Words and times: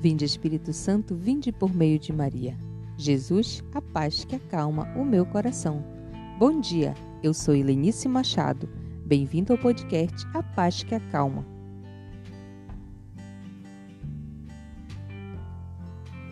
Vinde 0.00 0.24
Espírito 0.24 0.72
Santo, 0.72 1.14
vinde 1.14 1.52
por 1.52 1.74
meio 1.74 1.98
de 1.98 2.10
Maria. 2.10 2.56
Jesus, 2.96 3.62
a 3.74 3.82
paz 3.82 4.24
que 4.24 4.34
acalma 4.34 4.88
o 4.96 5.04
meu 5.04 5.26
coração. 5.26 5.84
Bom 6.38 6.58
dia, 6.58 6.94
eu 7.22 7.34
sou 7.34 7.54
Helenice 7.54 8.08
Machado. 8.08 8.66
Bem-vindo 9.04 9.52
ao 9.52 9.58
podcast 9.58 10.26
A 10.32 10.42
Paz 10.42 10.82
que 10.82 10.94
Acalma. 10.94 11.44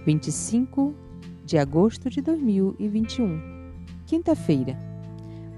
25 0.06 0.94
de 1.44 1.58
agosto 1.58 2.08
de 2.08 2.22
2021, 2.22 3.38
quinta-feira. 4.06 4.78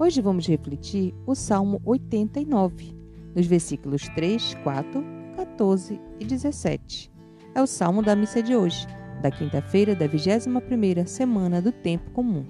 Hoje 0.00 0.20
vamos 0.20 0.48
refletir 0.48 1.14
o 1.24 1.36
Salmo 1.36 1.80
89, 1.84 2.92
nos 3.36 3.46
versículos 3.46 4.08
3, 4.16 4.54
4, 4.64 5.04
14 5.36 6.00
e 6.18 6.24
17. 6.24 7.09
É 7.54 7.60
o 7.60 7.66
salmo 7.66 8.02
da 8.02 8.14
missa 8.14 8.42
de 8.42 8.54
hoje, 8.54 8.86
da 9.20 9.30
quinta-feira 9.30 9.94
da 9.94 10.08
21ª 10.08 11.06
semana 11.06 11.60
do 11.60 11.72
tempo 11.72 12.10
comum. 12.12 12.46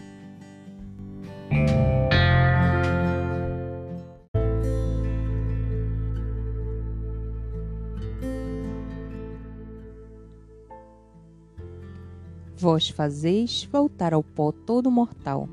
Vós 12.56 12.90
fazeis 12.90 13.64
voltar 13.64 14.12
ao 14.12 14.22
pó 14.22 14.52
todo 14.52 14.90
mortal. 14.90 15.48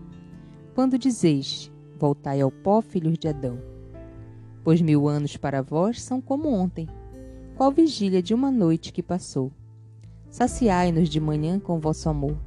Quando 0.76 1.00
dizeis, 1.00 1.72
voltai 1.98 2.42
ao 2.42 2.52
pó, 2.52 2.82
filhos 2.82 3.18
de 3.18 3.30
Adão. 3.30 3.58
Pois 4.62 4.82
mil 4.82 5.08
anos 5.08 5.38
para 5.38 5.62
vós 5.62 6.02
são 6.02 6.20
como 6.20 6.50
ontem, 6.50 6.86
qual 7.58 7.72
vigília 7.72 8.22
de 8.22 8.36
uma 8.36 8.52
noite 8.52 8.94
que 8.94 9.02
passou. 9.02 9.52
Saciai-nos 10.30 11.10
de 11.10 11.20
manhã 11.20 11.60
com 11.60 11.80
vosso 11.80 12.08
amor, 12.08 12.38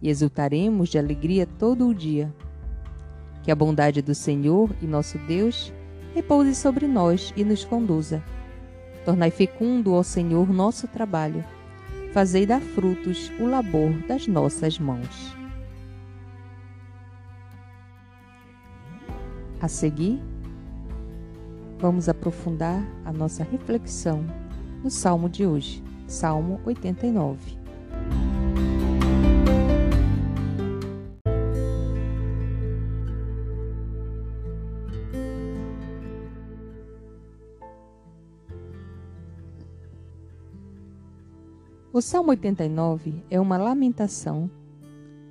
e 0.00 0.08
exultaremos 0.08 0.88
de 0.90 0.96
alegria 0.96 1.44
todo 1.44 1.88
o 1.88 1.94
dia. 1.94 2.32
Que 3.42 3.50
a 3.50 3.54
bondade 3.54 4.00
do 4.00 4.14
Senhor 4.14 4.70
e 4.80 4.86
nosso 4.86 5.18
Deus 5.26 5.72
repouse 6.14 6.54
sobre 6.54 6.86
nós 6.86 7.34
e 7.36 7.42
nos 7.42 7.64
conduza. 7.64 8.22
Tornai 9.04 9.32
fecundo, 9.32 9.92
ó 9.92 10.04
Senhor, 10.04 10.48
nosso 10.48 10.86
trabalho. 10.86 11.44
Fazei 12.12 12.46
dar 12.46 12.60
frutos 12.60 13.32
o 13.40 13.46
labor 13.46 13.90
das 14.06 14.28
nossas 14.28 14.78
mãos. 14.78 15.34
A 19.60 19.66
seguir, 19.66 20.22
vamos 21.80 22.08
aprofundar 22.08 22.80
a 23.04 23.12
nossa 23.12 23.42
reflexão 23.42 24.43
no 24.84 24.90
Salmo 24.90 25.30
de 25.30 25.46
hoje, 25.46 25.82
Salmo 26.06 26.60
89. 26.66 27.56
O 41.90 42.02
Salmo 42.02 42.28
89 42.28 43.24
é 43.30 43.40
uma 43.40 43.56
lamentação 43.56 44.50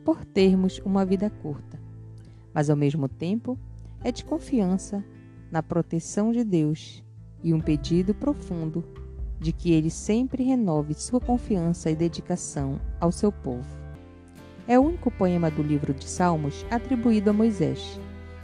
por 0.04 0.26
termos 0.26 0.80
uma 0.84 1.06
vida 1.06 1.30
curta, 1.30 1.80
mas 2.52 2.72
ao 2.72 2.76
mesmo 2.76 3.08
tempo 3.08 3.60
é 4.04 4.12
de 4.12 4.26
confiança 4.26 5.06
na 5.52 5.62
proteção 5.62 6.32
de 6.32 6.44
Deus 6.44 7.04
e 7.44 7.54
um 7.54 7.62
pedido 7.62 8.16
profundo 8.16 9.03
de 9.44 9.52
que 9.52 9.74
ele 9.74 9.90
sempre 9.90 10.42
renove 10.42 10.94
sua 10.94 11.20
confiança 11.20 11.92
e 11.92 11.96
dedicação 11.96 12.80
ao 12.98 13.12
seu 13.12 13.30
povo. 13.30 13.68
É 14.66 14.80
o 14.80 14.84
único 14.84 15.12
poema 15.12 15.52
do 15.52 15.62
livro 15.62 15.94
de 15.94 16.08
Salmos 16.08 16.66
atribuído 16.72 17.30
a 17.30 17.34
Moisés. 17.34 18.00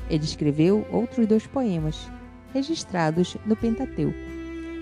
Ele 0.10 0.26
escreveu 0.26 0.86
outros 0.92 1.26
dois 1.26 1.48
poemas, 1.48 2.12
registrados 2.54 3.38
no 3.46 3.56
Pentateuco, 3.56 4.20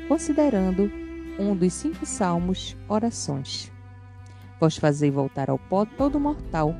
considerando 0.07 0.91
um 1.38 1.56
dos 1.56 1.72
cinco 1.73 2.03
salmos 2.03 2.75
orações. 2.89 3.72
Vós 4.59 4.75
fazei 4.75 5.11
voltar 5.11 5.51
ao 5.51 5.59
pó 5.59 5.85
todo 5.85 6.19
mortal, 6.19 6.73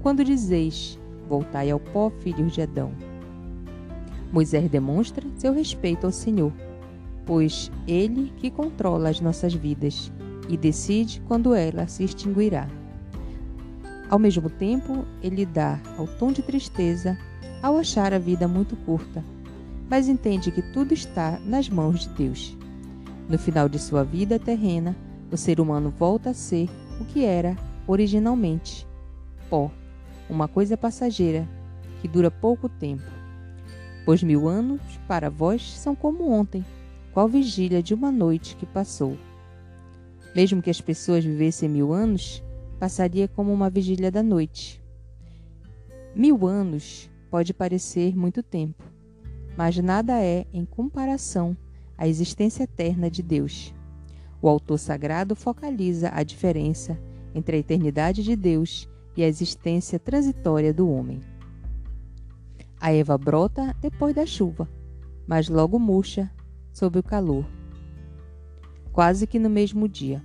quando 0.00 0.24
dizeis: 0.24 0.98
Voltai 1.28 1.70
ao 1.70 1.78
pó, 1.78 2.08
filhos 2.08 2.52
de 2.52 2.62
Adão. 2.62 2.90
Moisés 4.32 4.70
demonstra 4.70 5.26
seu 5.36 5.52
respeito 5.52 6.06
ao 6.06 6.12
Senhor 6.12 6.52
pois 7.28 7.70
Ele 7.86 8.32
que 8.38 8.50
controla 8.50 9.10
as 9.10 9.20
nossas 9.20 9.52
vidas 9.52 10.10
e 10.48 10.56
decide 10.56 11.20
quando 11.28 11.52
ela 11.52 11.86
se 11.86 12.02
extinguirá. 12.02 12.66
Ao 14.08 14.18
mesmo 14.18 14.48
tempo, 14.48 15.04
ele 15.22 15.44
dá 15.44 15.78
ao 15.98 16.06
tom 16.06 16.32
de 16.32 16.40
tristeza 16.40 17.18
ao 17.62 17.76
achar 17.76 18.14
a 18.14 18.18
vida 18.18 18.48
muito 18.48 18.74
curta, 18.76 19.22
mas 19.90 20.08
entende 20.08 20.50
que 20.50 20.62
tudo 20.62 20.94
está 20.94 21.38
nas 21.44 21.68
mãos 21.68 22.00
de 22.00 22.08
Deus. 22.14 22.56
No 23.28 23.38
final 23.38 23.68
de 23.68 23.78
sua 23.78 24.02
vida 24.02 24.38
terrena, 24.38 24.96
o 25.30 25.36
ser 25.36 25.60
humano 25.60 25.90
volta 25.90 26.30
a 26.30 26.34
ser 26.34 26.70
o 26.98 27.04
que 27.04 27.26
era 27.26 27.54
originalmente: 27.86 28.86
pó, 29.50 29.70
uma 30.30 30.48
coisa 30.48 30.78
passageira 30.78 31.46
que 32.00 32.08
dura 32.08 32.30
pouco 32.30 32.70
tempo. 32.70 33.04
Pois 34.06 34.22
mil 34.22 34.48
anos 34.48 34.80
para 35.06 35.28
vós 35.28 35.70
são 35.74 35.94
como 35.94 36.30
ontem 36.30 36.64
qual 37.18 37.26
vigília 37.26 37.82
de 37.82 37.92
uma 37.92 38.12
noite 38.12 38.54
que 38.54 38.64
passou. 38.64 39.18
Mesmo 40.36 40.62
que 40.62 40.70
as 40.70 40.80
pessoas 40.80 41.24
vivessem 41.24 41.68
mil 41.68 41.92
anos, 41.92 42.44
passaria 42.78 43.26
como 43.26 43.52
uma 43.52 43.68
vigília 43.68 44.08
da 44.08 44.22
noite. 44.22 44.80
Mil 46.14 46.46
anos 46.46 47.10
pode 47.28 47.52
parecer 47.52 48.16
muito 48.16 48.40
tempo, 48.40 48.84
mas 49.56 49.76
nada 49.78 50.22
é 50.22 50.46
em 50.52 50.64
comparação 50.64 51.56
à 51.96 52.06
existência 52.06 52.62
eterna 52.62 53.10
de 53.10 53.20
Deus. 53.20 53.74
O 54.40 54.48
autor 54.48 54.78
sagrado 54.78 55.34
focaliza 55.34 56.12
a 56.14 56.22
diferença 56.22 56.96
entre 57.34 57.56
a 57.56 57.58
eternidade 57.58 58.22
de 58.22 58.36
Deus 58.36 58.88
e 59.16 59.24
a 59.24 59.26
existência 59.26 59.98
transitória 59.98 60.72
do 60.72 60.88
homem. 60.88 61.18
A 62.80 62.92
Eva 62.92 63.18
brota 63.18 63.74
depois 63.80 64.14
da 64.14 64.24
chuva, 64.24 64.68
mas 65.26 65.48
logo 65.48 65.80
murcha 65.80 66.30
sob 66.78 66.96
o 67.00 67.02
calor, 67.02 67.44
quase 68.92 69.26
que 69.26 69.36
no 69.36 69.50
mesmo 69.50 69.88
dia. 69.88 70.22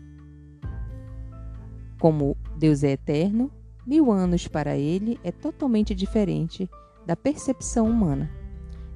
Como 1.99 2.37
Deus 2.59 2.83
é 2.83 2.91
eterno, 2.91 3.51
mil 3.87 4.11
anos 4.11 4.47
para 4.47 4.77
ele 4.77 5.19
é 5.23 5.31
totalmente 5.31 5.95
diferente 5.95 6.69
da 7.07 7.15
percepção 7.15 7.89
humana. 7.89 8.29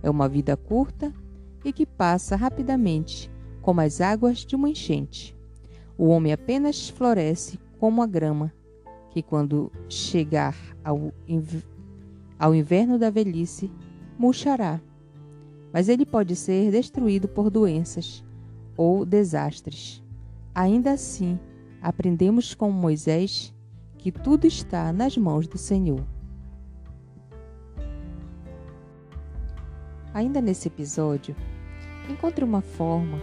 É 0.04 0.10
uma 0.10 0.30
vida 0.30 0.56
curta 0.56 1.12
e 1.66 1.74
que 1.74 1.84
passa 1.84 2.36
rapidamente, 2.36 3.32
como 3.60 3.82
as 3.82 4.02
águas 4.02 4.46
de 4.46 4.56
uma 4.56 4.70
enchente. 4.70 5.36
O 5.98 6.10
homem 6.10 6.32
apenas 6.32 6.90
floresce 6.90 7.60
como 7.80 8.04
a 8.04 8.06
grama, 8.06 8.54
que 9.10 9.24
quando 9.24 9.72
chegar 9.90 10.56
ao, 10.84 11.12
inv 11.28 11.64
ao 12.38 12.54
inverno 12.54 13.00
da 13.00 13.10
velhice, 13.10 13.72
murchará 14.16 14.80
mas 15.78 15.90
ele 15.90 16.08
pode 16.08 16.36
ser 16.36 16.72
destruído 16.72 17.28
por 17.28 17.52
doenças 17.52 18.26
ou 18.76 19.06
desastres. 19.06 20.04
Ainda 20.56 20.94
assim, 20.94 21.40
aprendemos 21.80 22.56
com 22.56 22.72
Moisés 22.72 23.54
que 23.96 24.12
tudo 24.12 24.48
está 24.48 24.92
nas 24.92 25.16
mãos 25.16 25.48
do 25.48 25.56
Senhor. 25.56 26.04
Ainda 30.16 30.42
nesse 30.42 30.68
episódio, 30.68 31.36
encontre 32.10 32.44
uma 32.44 32.62
forma 32.62 33.20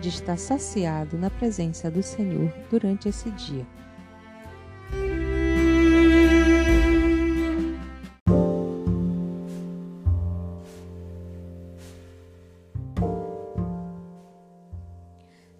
de 0.00 0.08
estar 0.08 0.38
saciado 0.38 1.18
na 1.18 1.28
presença 1.28 1.90
do 1.90 2.04
Senhor 2.04 2.54
durante 2.70 3.08
esse 3.08 3.32
dia. 3.32 3.66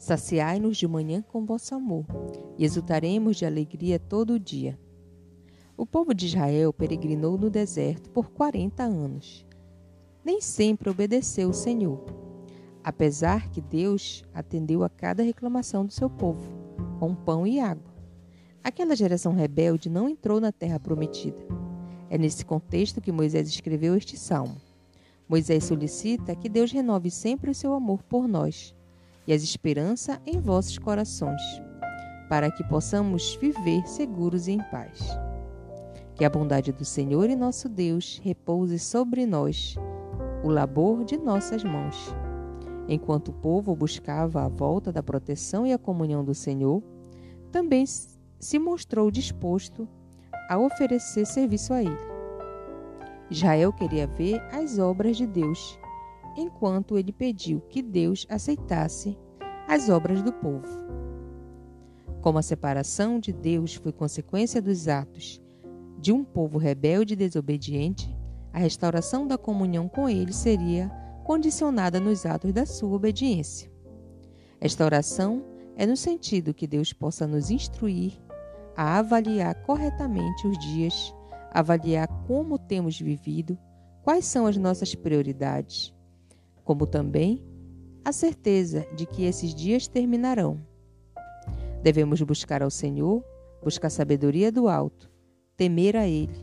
Saciai-nos 0.06 0.76
de 0.76 0.86
manhã 0.86 1.20
com 1.20 1.44
vosso 1.44 1.74
amor, 1.74 2.06
e 2.56 2.64
exultaremos 2.64 3.36
de 3.38 3.44
alegria 3.44 3.98
todo 3.98 4.34
o 4.34 4.38
dia. 4.38 4.78
O 5.76 5.84
povo 5.84 6.14
de 6.14 6.26
Israel 6.26 6.72
peregrinou 6.72 7.36
no 7.36 7.50
deserto 7.50 8.08
por 8.10 8.30
quarenta 8.30 8.84
anos. 8.84 9.44
Nem 10.24 10.40
sempre 10.40 10.88
obedeceu 10.88 11.48
o 11.48 11.52
Senhor, 11.52 12.04
apesar 12.84 13.50
que 13.50 13.60
Deus 13.60 14.22
atendeu 14.32 14.84
a 14.84 14.88
cada 14.88 15.24
reclamação 15.24 15.84
do 15.84 15.92
seu 15.92 16.08
povo, 16.08 16.52
com 17.00 17.12
pão 17.12 17.44
e 17.44 17.58
água. 17.58 17.92
Aquela 18.62 18.94
geração 18.94 19.34
rebelde 19.34 19.90
não 19.90 20.08
entrou 20.08 20.40
na 20.40 20.52
terra 20.52 20.78
prometida. 20.78 21.42
É 22.08 22.16
nesse 22.16 22.44
contexto 22.44 23.00
que 23.00 23.10
Moisés 23.10 23.48
escreveu 23.48 23.96
este 23.96 24.16
salmo. 24.16 24.54
Moisés 25.28 25.64
solicita 25.64 26.36
que 26.36 26.48
Deus 26.48 26.70
renove 26.70 27.10
sempre 27.10 27.50
o 27.50 27.54
seu 27.56 27.74
amor 27.74 28.04
por 28.04 28.28
nós 28.28 28.75
e 29.26 29.32
as 29.32 29.42
esperança 29.42 30.20
em 30.26 30.40
vossos 30.40 30.78
corações. 30.78 31.42
para 32.28 32.50
que 32.50 32.64
possamos 32.64 33.36
viver 33.36 33.86
seguros 33.86 34.48
e 34.48 34.52
em 34.52 34.58
paz. 34.58 35.06
Que 36.14 36.24
a 36.24 36.30
bondade 36.30 36.72
do 36.72 36.84
Senhor 36.84 37.28
e 37.28 37.36
nosso 37.36 37.68
Deus 37.68 38.20
repouse 38.22 38.78
sobre 38.78 39.26
nós, 39.26 39.76
o 40.42 40.48
labor 40.48 41.04
de 41.04 41.16
nossas 41.16 41.62
mãos. 41.62 42.14
Enquanto 42.88 43.28
o 43.28 43.32
povo 43.32 43.74
buscava 43.74 44.44
a 44.44 44.48
volta 44.48 44.92
da 44.92 45.02
proteção 45.02 45.66
e 45.66 45.72
a 45.72 45.78
comunhão 45.78 46.24
do 46.24 46.34
Senhor, 46.34 46.82
também 47.50 47.84
se 47.86 48.58
mostrou 48.58 49.10
disposto 49.10 49.88
a 50.48 50.58
oferecer 50.58 51.26
serviço 51.26 51.72
a 51.72 51.82
ele. 51.82 52.16
Israel 53.28 53.72
queria 53.72 54.06
ver 54.06 54.40
as 54.52 54.78
obras 54.78 55.16
de 55.16 55.26
Deus, 55.26 55.78
enquanto 56.36 56.98
ele 56.98 57.12
pediu 57.12 57.60
que 57.62 57.82
Deus 57.82 58.26
aceitasse 58.28 59.16
as 59.66 59.88
obras 59.88 60.22
do 60.22 60.32
povo. 60.32 60.68
Como 62.20 62.38
a 62.38 62.42
separação 62.42 63.18
de 63.18 63.32
Deus 63.32 63.74
foi 63.74 63.92
consequência 63.92 64.60
dos 64.60 64.88
atos 64.88 65.40
de 65.98 66.12
um 66.12 66.22
povo 66.22 66.58
rebelde 66.58 67.14
e 67.14 67.16
desobediente, 67.16 68.14
a 68.52 68.58
restauração 68.58 69.26
da 69.26 69.38
comunhão 69.38 69.88
com 69.88 70.08
ele 70.08 70.32
seria 70.32 70.90
condicionada 71.24 71.98
nos 71.98 72.24
atos 72.24 72.52
da 72.52 72.64
sua 72.64 72.94
obediência. 72.94 73.70
Esta 74.60 74.84
oração 74.84 75.44
é 75.76 75.86
no 75.86 75.96
sentido 75.96 76.54
que 76.54 76.66
Deus 76.66 76.92
possa 76.92 77.26
nos 77.26 77.50
instruir 77.50 78.12
a 78.76 78.98
avaliar 78.98 79.54
corretamente 79.62 80.46
os 80.46 80.58
dias, 80.58 81.14
avaliar 81.50 82.06
como 82.26 82.58
temos 82.58 83.00
vivido, 83.00 83.58
quais 84.02 84.24
são 84.26 84.46
as 84.46 84.56
nossas 84.56 84.94
prioridades, 84.94 85.94
como 86.66 86.84
também 86.84 87.40
a 88.04 88.12
certeza 88.12 88.84
de 88.96 89.06
que 89.06 89.24
esses 89.24 89.54
dias 89.54 89.86
terminarão. 89.86 90.60
Devemos 91.80 92.20
buscar 92.22 92.60
ao 92.60 92.70
Senhor, 92.70 93.24
buscar 93.62 93.88
sabedoria 93.88 94.50
do 94.50 94.68
alto, 94.68 95.08
temer 95.56 95.96
a 95.96 96.08
Ele, 96.08 96.36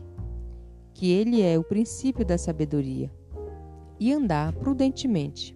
que 0.94 1.10
Ele 1.12 1.42
é 1.42 1.58
o 1.58 1.62
princípio 1.62 2.24
da 2.24 2.38
sabedoria, 2.38 3.12
e 4.00 4.12
andar 4.14 4.54
prudentemente. 4.54 5.54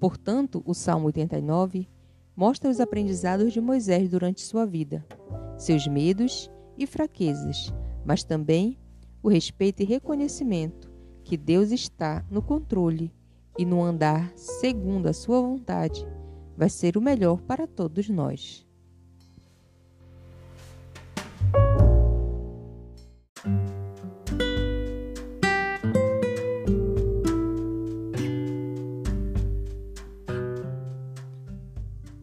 Portanto, 0.00 0.62
o 0.64 0.72
Salmo 0.72 1.06
89 1.06 1.86
mostra 2.34 2.70
os 2.70 2.80
aprendizados 2.80 3.52
de 3.52 3.60
Moisés 3.60 4.08
durante 4.08 4.40
sua 4.40 4.64
vida, 4.64 5.04
seus 5.58 5.86
medos 5.86 6.50
e 6.78 6.86
fraquezas, 6.86 7.70
mas 8.02 8.24
também 8.24 8.78
o 9.22 9.28
respeito 9.28 9.82
e 9.82 9.84
reconhecimento 9.84 10.90
que 11.22 11.36
Deus 11.36 11.70
está 11.70 12.24
no 12.30 12.40
controle 12.40 13.12
e 13.58 13.64
no 13.64 13.82
andar 13.82 14.32
segundo 14.36 15.06
a 15.08 15.12
sua 15.12 15.40
vontade 15.40 16.06
vai 16.56 16.68
ser 16.68 16.96
o 16.96 17.00
melhor 17.00 17.40
para 17.42 17.66
todos 17.66 18.08
nós. 18.08 18.66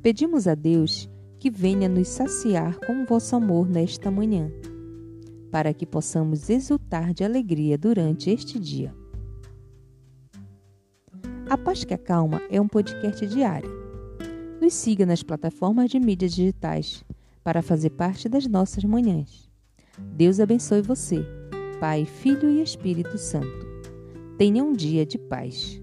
Pedimos 0.07 0.47
a 0.47 0.55
Deus 0.55 1.09
que 1.37 1.49
venha 1.49 1.89
nos 1.89 2.07
saciar 2.07 2.79
com 2.79 3.05
vosso 3.05 3.35
amor 3.35 3.67
nesta 3.67 4.09
manhã, 4.09 4.49
para 5.51 5.73
que 5.73 5.85
possamos 5.85 6.49
exultar 6.49 7.13
de 7.13 7.23
alegria 7.23 7.77
durante 7.77 8.29
este 8.29 8.57
dia. 8.57 8.95
A 11.49 11.57
Paz 11.57 11.85
que 11.85 11.93
Acalma 11.93 12.41
é 12.49 12.59
um 12.59 12.67
podcast 12.67 13.25
diário. 13.25 13.69
Nos 14.59 14.73
siga 14.73 15.05
nas 15.05 15.23
plataformas 15.23 15.89
de 15.89 15.97
mídias 15.97 16.33
digitais 16.33 17.05
para 17.41 17.61
fazer 17.61 17.91
parte 17.91 18.27
das 18.27 18.45
nossas 18.45 18.83
manhãs. 18.83 19.49
Deus 19.97 20.41
abençoe 20.41 20.81
você, 20.81 21.25
Pai, 21.79 22.03
Filho 22.03 22.49
e 22.49 22.61
Espírito 22.61 23.17
Santo. 23.17 23.65
Tenha 24.37 24.61
um 24.61 24.73
dia 24.73 25.05
de 25.05 25.17
paz. 25.17 25.81